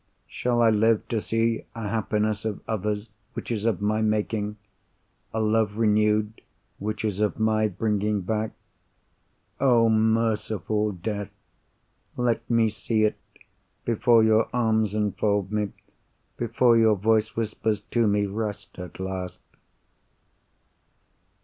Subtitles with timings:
[0.25, 5.77] Shall I live to see a happiness of others, which is of my making—a love
[5.77, 6.41] renewed,
[6.79, 8.53] which is of my bringing back?
[9.59, 11.35] Oh merciful Death,
[12.17, 13.19] let me see it
[13.85, 15.71] before your arms enfold me,
[16.35, 19.39] before your voice whispers to me, "Rest at last!"